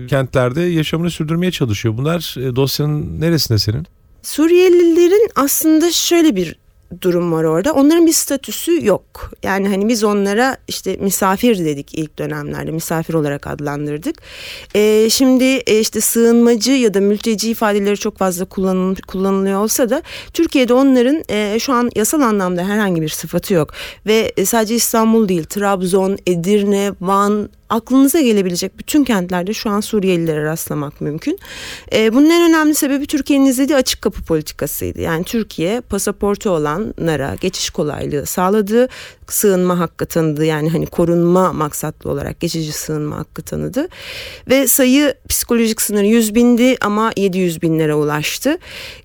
e, 0.04 0.08
kentlerde 0.08 0.62
yaşamını 0.62 1.10
sürdürmeye 1.12 1.52
çalışıyor. 1.52 1.98
Bunlar 1.98 2.36
e, 2.40 2.56
dosyanın 2.56 3.22
neresinde 3.22 3.58
senin? 3.60 3.88
Suriyelilerin 4.22 5.30
aslında 5.36 5.92
şöyle 5.92 6.36
bir 6.36 6.56
durum 7.02 7.32
var 7.32 7.44
orada. 7.44 7.74
Onların 7.74 8.08
bir 8.08 8.14
statüsü 8.14 8.86
yok. 8.86 9.32
Yani 9.44 9.68
hani 9.68 9.88
biz 9.88 10.04
onlara 10.04 10.58
işte 10.68 10.98
misafir 10.98 11.66
dedik 11.66 11.94
ilk 11.94 12.20
dönemlerde 12.20 12.72
misafir 12.72 13.14
olarak 13.14 13.48
adlandırdık. 13.48 14.16
Ee, 14.76 15.08
şimdi 15.10 15.44
e, 15.44 15.80
işte 15.80 16.02
sığınmacı 16.02 16.72
ya 16.72 16.94
da 16.94 17.00
mülteci 17.00 17.52
ifadeleri 17.52 17.98
çok 17.98 18.18
fazla 18.18 18.46
kullanıl- 18.46 19.02
kullanılıyor 19.02 19.60
olsa 19.64 19.90
da 19.90 20.02
Türkiye'de 20.34 20.74
onların 20.74 21.24
e, 21.30 21.60
şu 21.60 21.74
an 21.74 21.90
yasal 21.96 22.22
anlamda 22.22 22.64
herhangi 22.68 23.02
bir 23.02 23.10
sıfatı 23.10 23.54
yok. 23.54 23.74
Ve 24.06 24.34
e, 24.38 24.46
sadece 24.46 24.76
İstanbul 24.76 25.30
değil 25.30 25.44
Trabzon, 25.44 26.18
Edirne, 26.28 26.92
Van 27.02 27.50
aklınıza 27.70 28.22
gelebilecek 28.22 28.80
bütün 28.80 29.04
kentlerde 29.04 29.54
şu 29.54 29.70
an 29.70 29.82
Suriyelilere 29.82 30.44
rastlamak 30.44 31.02
mümkün. 31.02 31.40
E, 31.94 32.14
bunun 32.14 32.30
en 32.30 32.50
önemli 32.50 32.76
sebebi 32.76 33.08
Türkiye'nin 33.08 33.46
izlediği 33.46 33.78
açık 33.78 34.02
kapı 34.02 34.24
politikasıydı. 34.24 35.02
Yani 35.02 35.24
Türkiye 35.24 35.82
pasaportu 35.82 36.50
olanlara 36.50 37.36
geçiş 37.42 37.70
kolaylığı 37.70 38.26
sağladı. 38.26 38.88
Sığınma 39.28 39.80
hakkı 39.80 40.06
tanıdı. 40.06 40.46
Yani 40.46 40.70
hani 40.70 40.86
korunma 40.86 41.54
maksatlı 41.54 42.12
olarak 42.12 42.40
geçici 42.40 42.72
sığınma 42.72 43.18
hakkı 43.18 43.42
tanıdı. 43.42 43.88
Ve 44.50 44.68
sayı 44.68 45.14
psikolojik 45.30 45.82
sınırı 45.82 46.06
100 46.06 46.36
bindi 46.36 46.76
ama 46.82 47.12
700 47.18 47.62
binlere 47.62 47.94
ulaştı. 47.94 48.58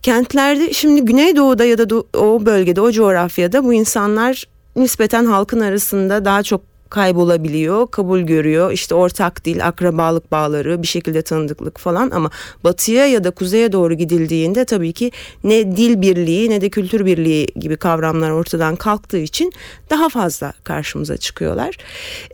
Kentlerde 0.02 0.72
şimdi 0.72 1.04
Güneydoğu'da 1.04 1.64
ya 1.64 1.78
da 1.78 1.96
o 2.18 2.46
bölgede 2.46 2.80
o 2.80 2.92
coğrafyada 2.92 3.64
bu 3.64 3.74
insanlar 3.74 4.44
nispeten 4.76 5.24
halkın 5.24 5.60
arasında 5.60 6.24
daha 6.24 6.42
çok 6.42 6.67
kaybolabiliyor, 6.90 7.90
kabul 7.90 8.20
görüyor. 8.20 8.72
İşte 8.72 8.94
ortak 8.94 9.44
dil, 9.44 9.66
akrabalık 9.66 10.32
bağları, 10.32 10.82
bir 10.82 10.86
şekilde 10.86 11.22
tanıdıklık 11.22 11.78
falan 11.78 12.10
ama 12.10 12.30
batıya 12.64 13.06
ya 13.06 13.24
da 13.24 13.30
kuzeye 13.30 13.72
doğru 13.72 13.94
gidildiğinde 13.94 14.64
tabii 14.64 14.92
ki 14.92 15.10
ne 15.44 15.76
dil 15.76 16.00
birliği 16.00 16.50
ne 16.50 16.60
de 16.60 16.68
kültür 16.68 17.06
birliği 17.06 17.46
gibi 17.46 17.76
kavramlar 17.76 18.30
ortadan 18.30 18.76
kalktığı 18.76 19.18
için 19.18 19.52
daha 19.90 20.08
fazla 20.08 20.52
karşımıza 20.64 21.16
çıkıyorlar. 21.16 21.76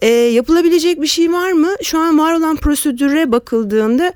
Ee, 0.02 0.08
yapılabilecek 0.08 1.02
bir 1.02 1.06
şey 1.06 1.32
var 1.32 1.52
mı? 1.52 1.68
Şu 1.82 1.99
an 1.99 2.18
var 2.18 2.34
olan 2.34 2.56
prosedüre 2.56 3.32
bakıldığında 3.32 4.12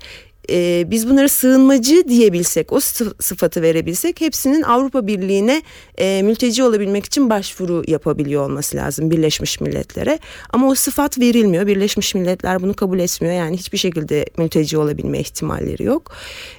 e, 0.51 0.91
biz 0.91 1.09
bunlara 1.09 1.29
sığınmacı 1.29 2.03
diyebilsek, 2.09 2.73
o 2.73 2.79
sı- 2.79 3.13
sıfatı 3.19 3.61
verebilsek 3.61 4.21
hepsinin 4.21 4.61
Avrupa 4.61 5.07
Birliği'ne 5.07 5.61
e, 5.97 6.21
mülteci 6.21 6.63
olabilmek 6.63 7.05
için 7.05 7.29
başvuru 7.29 7.83
yapabiliyor 7.87 8.43
olması 8.43 8.77
lazım 8.77 9.11
Birleşmiş 9.11 9.61
Milletler'e. 9.61 10.19
Ama 10.49 10.67
o 10.67 10.75
sıfat 10.75 11.19
verilmiyor. 11.19 11.67
Birleşmiş 11.67 12.15
Milletler 12.15 12.61
bunu 12.61 12.73
kabul 12.73 12.99
etmiyor. 12.99 13.35
Yani 13.35 13.57
hiçbir 13.57 13.77
şekilde 13.77 14.25
mülteci 14.37 14.77
olabilme 14.77 15.19
ihtimalleri 15.19 15.83
yok. 15.83 16.11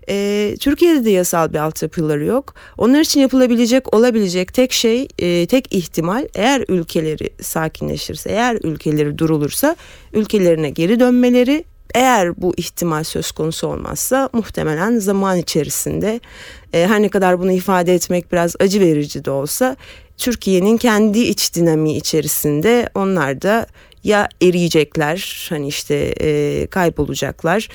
E, 0.09 0.57
Türkiye'de 0.61 1.05
de 1.05 1.11
yasal 1.11 1.53
bir 1.53 1.59
altyapıları 1.59 2.25
yok. 2.25 2.55
Onlar 2.79 3.01
için 3.01 3.21
yapılabilecek, 3.21 3.95
olabilecek 3.95 4.55
tek 4.55 4.73
şey, 4.73 5.09
e, 5.19 5.47
tek 5.47 5.75
ihtimal 5.75 6.29
eğer 6.35 6.65
ülkeleri 6.69 7.31
sakinleşirse, 7.41 8.31
eğer 8.31 8.59
ülkeleri 8.65 9.19
durulursa 9.19 9.77
ülkelerine 10.13 10.71
geri 10.71 11.01
dönmeleri 11.01 11.65
eğer 11.95 12.43
bu 12.43 12.55
ihtimal 12.57 13.05
söz 13.05 13.33
konusu 13.33 13.67
olmazsa 13.67 14.29
muhtemelen 14.33 14.99
zaman 14.99 15.39
içerisinde 15.39 16.21
e, 16.73 16.87
her 16.87 17.03
ne 17.03 17.09
kadar 17.09 17.41
bunu 17.41 17.53
ifade 17.53 17.95
etmek 17.95 18.33
biraz 18.33 18.57
acı 18.61 18.81
verici 18.81 19.25
de 19.25 19.31
olsa 19.31 19.77
Türkiye'nin 20.17 20.77
kendi 20.77 21.19
iç 21.19 21.55
dinamiği 21.55 21.97
içerisinde 21.97 22.89
onlar 22.95 23.43
da 23.43 23.67
ya 24.05 24.29
eriyecekler 24.43 25.47
hani 25.51 25.69
işte 25.69 26.15
e, 26.21 26.67
kaybolacaklar 26.67 27.69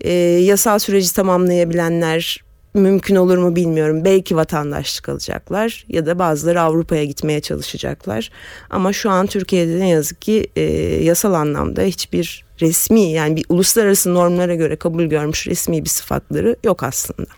e, 0.00 0.12
yasal 0.22 0.78
süreci 0.78 1.14
tamamlayabilenler 1.14 2.42
mümkün 2.74 3.16
olur 3.16 3.38
mu 3.38 3.56
bilmiyorum. 3.56 4.04
Belki 4.04 4.36
vatandaşlık 4.36 5.08
alacaklar 5.08 5.84
ya 5.88 6.06
da 6.06 6.18
bazıları 6.18 6.60
Avrupa'ya 6.60 7.04
gitmeye 7.04 7.40
çalışacaklar. 7.40 8.30
Ama 8.70 8.92
şu 8.92 9.10
an 9.10 9.26
Türkiye'de 9.26 9.80
ne 9.80 9.88
yazık 9.88 10.22
ki 10.22 10.46
e, 10.56 10.62
yasal 11.04 11.34
anlamda 11.34 11.82
hiçbir 11.82 12.44
resmi 12.62 13.10
yani 13.10 13.36
bir 13.36 13.44
uluslararası 13.48 14.14
normlara 14.14 14.54
göre 14.54 14.76
kabul 14.76 15.04
görmüş 15.04 15.46
resmi 15.46 15.84
bir 15.84 15.88
sıfatları 15.88 16.56
yok 16.64 16.82
aslında. 16.82 17.30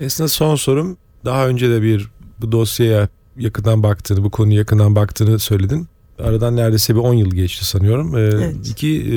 Esna 0.00 0.28
son 0.28 0.54
sorum. 0.56 0.96
Daha 1.24 1.48
önce 1.48 1.70
de 1.70 1.82
bir 1.82 2.08
bu 2.40 2.52
dosyaya 2.52 3.08
yakından 3.36 3.82
baktığını, 3.82 4.24
bu 4.24 4.30
konuya 4.30 4.58
yakından 4.58 4.96
baktığını 4.96 5.38
söyledin. 5.38 5.86
Aradan 6.18 6.56
neredeyse 6.56 6.94
bir 6.94 7.00
10 7.00 7.14
yıl 7.14 7.30
geçti 7.30 7.64
sanıyorum. 7.64 8.16
Ee, 8.16 8.20
Evet. 8.20 8.54
İki, 8.70 9.00
e, 9.00 9.12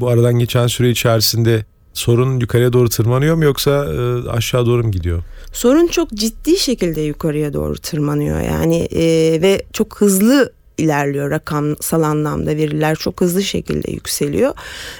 bu 0.00 0.08
aradan 0.08 0.38
geçen 0.38 0.66
süre 0.66 0.90
içerisinde 0.90 1.64
sorun 1.92 2.40
yukarıya 2.40 2.72
doğru 2.72 2.88
tırmanıyor 2.88 3.34
mu 3.34 3.44
yoksa 3.44 3.70
e, 3.70 4.28
aşağı 4.28 4.66
doğru 4.66 4.84
mu 4.84 4.90
gidiyor? 4.90 5.22
Sorun 5.52 5.86
çok 5.86 6.10
ciddi 6.10 6.56
şekilde 6.56 7.00
yukarıya 7.00 7.52
doğru 7.52 7.74
tırmanıyor 7.78 8.40
yani 8.40 8.76
e, 8.76 9.02
ve 9.42 9.62
çok 9.72 10.00
hızlı 10.00 10.52
ilerliyor. 10.80 11.30
Rakamsal 11.30 12.02
anlamda 12.02 12.56
veriler 12.56 12.96
çok 12.96 13.20
hızlı 13.20 13.42
şekilde 13.42 13.90
yükseliyor. 13.90 14.54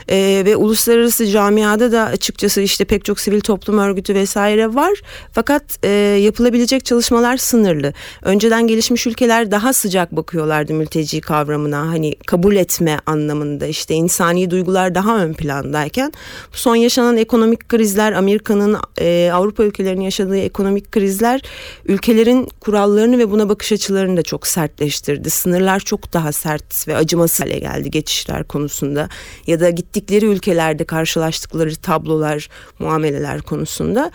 E, 0.09 0.43
ve 0.47 0.57
uluslararası 0.57 1.27
camiada 1.27 1.93
da 1.93 2.05
açıkçası 2.05 2.61
işte 2.61 2.85
pek 2.85 3.05
çok 3.05 3.21
sivil 3.21 3.41
toplum 3.41 3.79
örgütü 3.79 4.15
vesaire 4.15 4.75
var. 4.75 4.93
Fakat 5.33 5.63
e, 5.83 5.89
yapılabilecek 6.21 6.85
çalışmalar 6.85 7.37
sınırlı. 7.37 7.93
Önceden 8.23 8.67
gelişmiş 8.67 9.07
ülkeler 9.07 9.51
daha 9.51 9.73
sıcak 9.73 10.13
bakıyorlardı 10.17 10.75
mülteci 10.75 11.21
kavramına. 11.21 11.89
Hani 11.89 12.15
kabul 12.27 12.57
etme 12.57 12.99
anlamında 13.07 13.67
işte 13.67 13.95
insani 13.95 14.51
duygular 14.51 14.95
daha 14.95 15.19
ön 15.19 15.33
plandayken 15.33 16.13
son 16.53 16.77
yaşanan 16.77 17.17
ekonomik 17.17 17.69
krizler 17.69 18.13
Amerika'nın 18.13 18.77
e, 19.01 19.31
Avrupa 19.35 19.65
ülkelerinin 19.65 20.05
yaşadığı 20.05 20.39
ekonomik 20.39 20.93
krizler 20.93 21.43
ülkelerin 21.85 22.49
kurallarını 22.61 23.19
ve 23.19 23.31
buna 23.31 23.49
bakış 23.49 23.73
açılarını 23.73 24.17
da 24.17 24.23
çok 24.23 24.47
sertleştirdi. 24.47 25.31
Sınırlar 25.71 25.81
çok 25.85 26.13
daha 26.13 26.33
sert 26.33 26.89
ve 26.89 26.97
acımasız 26.97 27.41
hale 27.41 27.59
geldi 27.59 27.91
geçişler 27.91 28.45
konusunda 28.45 29.09
ya 29.47 29.61
da 29.61 29.71
gittikleri 29.71 30.27
ülkelerde 30.27 30.85
karşılaştıkları 30.85 31.77
tablolar, 31.77 32.49
muameleler 32.79 33.43
konusunda. 33.43 34.11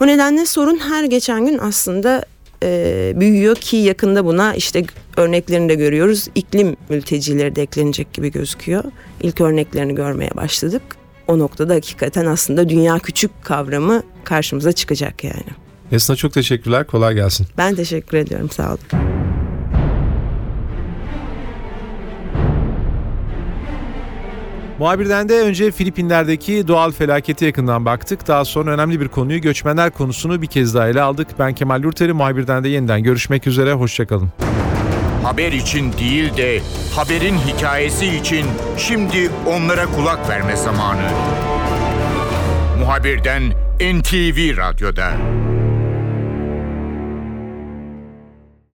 O 0.00 0.06
nedenle 0.06 0.46
sorun 0.46 0.78
her 0.78 1.04
geçen 1.04 1.46
gün 1.46 1.58
aslında 1.58 2.24
e, 2.62 3.12
büyüyor 3.16 3.56
ki 3.56 3.76
yakında 3.76 4.24
buna 4.24 4.54
işte 4.54 4.84
örneklerini 5.16 5.68
de 5.68 5.74
görüyoruz. 5.74 6.28
İklim 6.34 6.76
mültecileri 6.88 7.56
de 7.56 7.62
eklenecek 7.62 8.12
gibi 8.12 8.32
gözüküyor. 8.32 8.84
İlk 9.20 9.40
örneklerini 9.40 9.94
görmeye 9.94 10.30
başladık. 10.36 10.82
O 11.28 11.38
noktada 11.38 11.74
hakikaten 11.74 12.26
aslında 12.26 12.68
dünya 12.68 12.98
küçük 12.98 13.30
kavramı 13.42 14.02
karşımıza 14.24 14.72
çıkacak 14.72 15.24
yani. 15.24 15.52
Esna 15.92 16.16
çok 16.16 16.32
teşekkürler. 16.32 16.86
Kolay 16.86 17.14
gelsin. 17.14 17.46
Ben 17.58 17.74
teşekkür 17.74 18.16
ediyorum 18.18 18.50
sağ 18.50 18.68
olun. 18.68 19.13
Muhabirden 24.78 25.28
de 25.28 25.40
önce 25.40 25.70
Filipinler'deki 25.70 26.68
doğal 26.68 26.90
felakete 26.90 27.46
yakından 27.46 27.84
baktık. 27.84 28.28
Daha 28.28 28.44
sonra 28.44 28.70
önemli 28.70 29.00
bir 29.00 29.08
konuyu 29.08 29.40
göçmenler 29.40 29.90
konusunu 29.90 30.42
bir 30.42 30.46
kez 30.46 30.74
daha 30.74 30.88
ele 30.88 31.02
aldık. 31.02 31.28
Ben 31.38 31.54
Kemal 31.54 31.82
Yurteri, 31.82 32.12
muhabirden 32.12 32.64
de 32.64 32.68
yeniden 32.68 33.02
görüşmek 33.02 33.46
üzere. 33.46 33.72
Hoşçakalın. 33.72 34.28
Haber 35.22 35.52
için 35.52 35.92
değil 35.92 36.36
de 36.36 36.60
haberin 36.96 37.36
hikayesi 37.38 38.06
için 38.06 38.46
şimdi 38.76 39.30
onlara 39.46 39.86
kulak 39.86 40.28
verme 40.28 40.56
zamanı. 40.56 41.08
Muhabirden 42.78 43.42
NTV 43.80 44.56
Radyo'da. 44.56 45.12